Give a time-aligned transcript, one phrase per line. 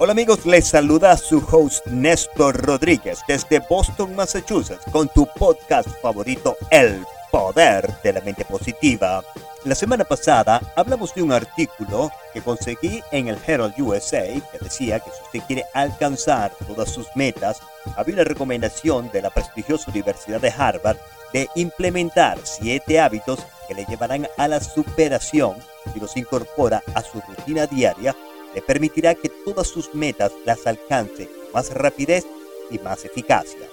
[0.00, 6.56] Hola amigos, les saluda su host Néstor Rodríguez desde Boston, Massachusetts, con tu podcast favorito,
[6.70, 9.24] El Poder de la Mente Positiva.
[9.64, 15.00] La semana pasada hablamos de un artículo que conseguí en el Herald USA que decía
[15.00, 17.60] que si usted quiere alcanzar todas sus metas,
[17.96, 20.98] había una recomendación de la prestigiosa Universidad de Harvard
[21.32, 25.56] de implementar siete hábitos que le llevarán a la superación
[25.92, 28.14] si los incorpora a su rutina diaria
[28.54, 32.26] le permitirá que todas sus metas las alcance con más rapidez
[32.70, 33.66] y más eficacia.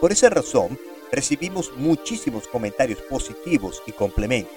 [0.00, 0.78] Por esa razón,
[1.10, 4.56] recibimos muchísimos comentarios positivos y complementos.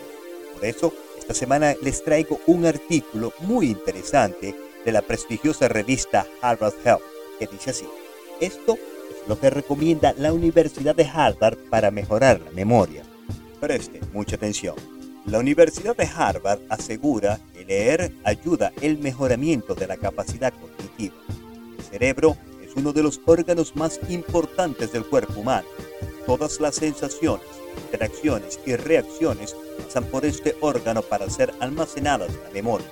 [0.53, 6.73] Por eso, esta semana les traigo un artículo muy interesante de la prestigiosa revista Harvard
[6.83, 7.01] Health,
[7.37, 7.85] que dice así,
[8.39, 13.03] esto es lo que recomienda la Universidad de Harvard para mejorar la memoria.
[13.59, 14.98] Preste mucha atención.
[15.29, 21.13] La Universidad de Harvard asegura que leer ayuda el mejoramiento de la capacidad cognitiva.
[21.77, 25.67] El cerebro es uno de los órganos más importantes del cuerpo humano.
[26.25, 27.45] Todas las sensaciones,
[27.85, 32.87] interacciones y reacciones pasan por este órgano para ser almacenadas en la memoria.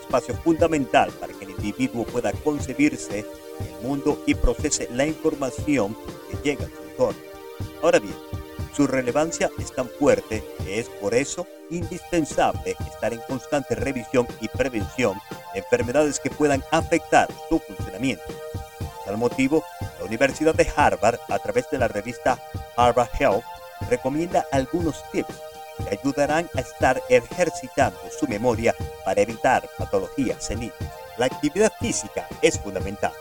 [0.00, 5.94] Espacio fundamental para que el individuo pueda concebirse en el mundo y procese la información
[6.30, 7.20] que llega a su entorno.
[7.82, 8.14] Ahora bien,
[8.74, 14.48] su relevancia es tan fuerte que es por eso indispensable estar en constante revisión y
[14.48, 15.18] prevención
[15.52, 18.24] de enfermedades que puedan afectar su funcionamiento.
[18.78, 19.64] Por tal motivo,
[19.98, 22.38] la Universidad de Harvard, a través de la revista
[22.76, 23.44] Harvard Health,
[23.88, 25.34] recomienda algunos tips
[25.84, 30.74] que ayudarán a estar ejercitando su memoria para evitar patologías seniles.
[31.16, 33.12] La actividad física es fundamental.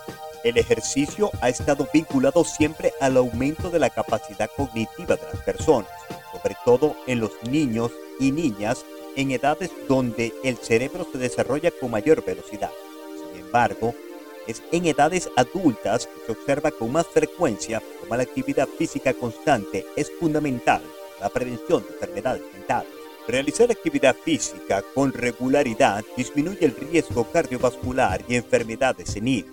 [0.43, 5.89] El ejercicio ha estado vinculado siempre al aumento de la capacidad cognitiva de las personas,
[6.31, 8.85] sobre todo en los niños y niñas
[9.17, 12.71] en edades donde el cerebro se desarrolla con mayor velocidad.
[13.33, 13.93] Sin embargo,
[14.47, 19.85] es en edades adultas que se observa con más frecuencia como la actividad física constante
[19.97, 20.81] es fundamental
[21.17, 22.91] para la prevención de enfermedades mentales.
[23.27, 29.51] Realizar actividad física con regularidad disminuye el riesgo cardiovascular y enfermedades seniles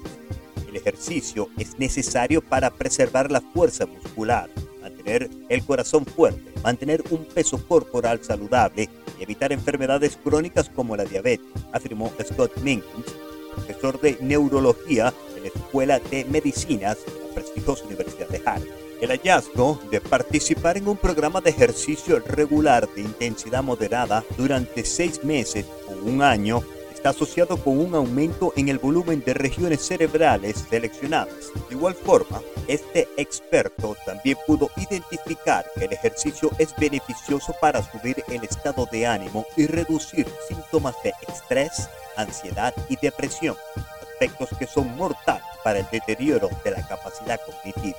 [0.76, 4.50] ejercicio es necesario para preservar la fuerza muscular,
[4.81, 8.88] mantener el corazón fuerte, mantener un peso corporal saludable
[9.19, 13.06] y evitar enfermedades crónicas como la diabetes, afirmó Scott Minkins,
[13.54, 18.86] profesor de neurología en la Escuela de Medicinas de la prestigiosa Universidad de Harvard.
[19.00, 25.22] El hallazgo de participar en un programa de ejercicio regular de intensidad moderada durante seis
[25.22, 26.62] meses o un año
[27.06, 31.52] asociado con un aumento en el volumen de regiones cerebrales seleccionadas.
[31.68, 38.22] De igual forma, este experto también pudo identificar que el ejercicio es beneficioso para subir
[38.28, 43.56] el estado de ánimo y reducir síntomas de estrés, ansiedad y depresión,
[44.02, 47.98] aspectos que son mortales para el deterioro de la capacidad cognitiva.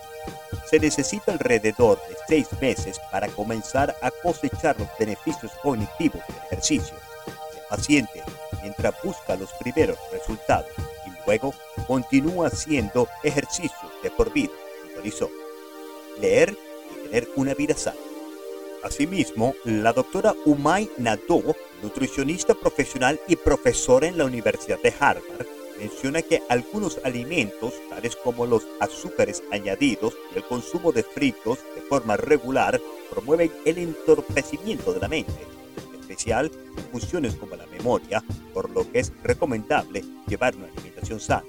[0.70, 6.96] Se necesita alrededor de seis meses para comenzar a cosechar los beneficios cognitivos del ejercicio.
[7.56, 8.24] El paciente
[8.68, 10.70] mientras busca los primeros resultados
[11.06, 11.54] y luego
[11.88, 14.52] continúa haciendo ejercicios de por vida,
[14.84, 15.30] puntualizó.
[16.20, 16.58] Leer
[16.92, 17.98] y tener una vida sana.
[18.84, 25.48] Asimismo, la doctora Umay Nado, nutricionista profesional y profesora en la Universidad de Harvard,
[25.80, 31.82] menciona que algunos alimentos, tales como los azúcares añadidos y el consumo de fritos de
[31.82, 35.57] forma regular, promueven el entorpecimiento de la mente
[36.08, 36.50] especial
[36.92, 38.24] funciones como la memoria,
[38.54, 41.44] por lo que es recomendable llevar una alimentación sana.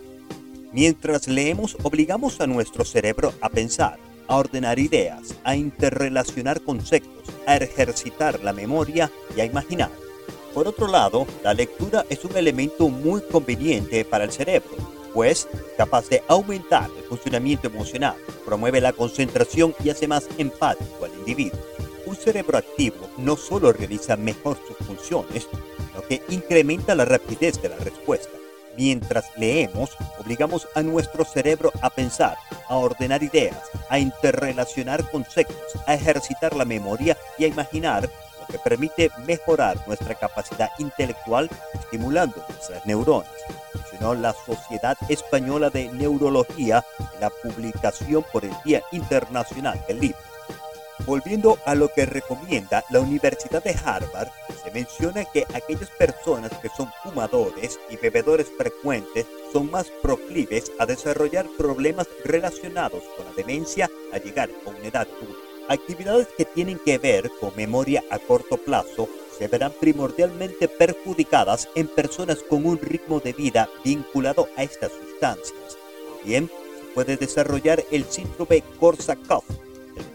[0.73, 7.57] Mientras leemos, obligamos a nuestro cerebro a pensar, a ordenar ideas, a interrelacionar conceptos, a
[7.57, 9.91] ejercitar la memoria y a imaginar.
[10.53, 14.71] Por otro lado, la lectura es un elemento muy conveniente para el cerebro,
[15.15, 21.15] pues capaz de aumentar el funcionamiento emocional, promueve la concentración y hace más empático al
[21.15, 21.68] individuo
[22.09, 25.47] un cerebro activo no solo realiza mejor sus funciones,
[25.87, 28.31] sino que incrementa la rapidez de la respuesta.
[28.77, 32.37] Mientras leemos, obligamos a nuestro cerebro a pensar,
[32.69, 33.59] a ordenar ideas,
[33.91, 35.57] a interrelacionar conceptos,
[35.87, 38.09] a ejercitar la memoria y a imaginar,
[38.41, 43.31] lo que permite mejorar nuestra capacidad intelectual, estimulando nuestras neuronas.
[43.75, 50.38] Mencionó la Sociedad Española de Neurología en la publicación por el Día Internacional del Libro.
[51.07, 54.29] Volviendo a lo que recomienda la Universidad de Harvard,
[54.63, 60.87] se menciona que aquellas personas que son fumadores y bebedores frecuentes son más proclives a
[60.87, 65.49] desarrollar problemas relacionados con la demencia al llegar a una edad adulta.
[65.69, 69.09] Actividades que tienen que ver con memoria a corto plazo
[69.39, 75.79] se verán primordialmente perjudicadas en personas con un ritmo de vida vinculado a estas sustancias.
[76.25, 79.45] Bien, se puede desarrollar el síndrome Korsakoff,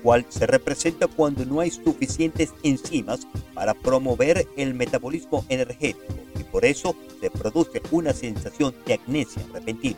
[0.03, 3.21] cual se representa cuando no hay suficientes enzimas
[3.53, 9.97] para promover el metabolismo energético y por eso se produce una sensación de amnesia repentina.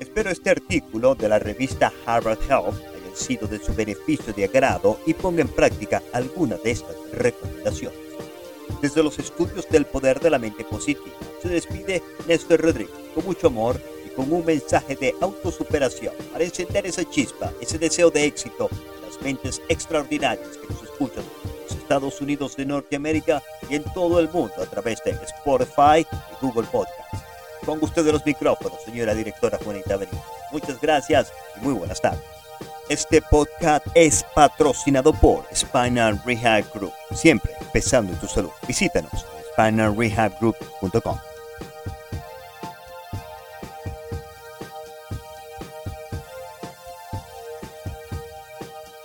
[0.00, 4.98] Espero este artículo de la revista Harvard Health haya sido de su beneficio de agrado
[5.06, 7.98] y ponga en práctica alguna de estas recomendaciones.
[8.82, 13.46] Desde los estudios del poder de la mente positiva, se despide Néstor Rodríguez con mucho
[13.46, 18.68] amor y con un mensaje de autosuperación para encender esa chispa, ese deseo de éxito
[19.08, 24.20] las mentes extraordinarias que nos escuchan en los Estados Unidos de Norteamérica y en todo
[24.20, 27.14] el mundo a través de Spotify y Google Podcast.
[27.64, 30.20] Ponga usted de los micrófonos, señora directora Juanita Benítez.
[30.52, 32.22] Muchas gracias y muy buenas tardes.
[32.88, 36.92] Este podcast es patrocinado por Spinal Rehab Group.
[37.12, 38.50] Siempre pensando en tu salud.
[38.66, 41.27] Visítanos en spinalrehabgroup.com.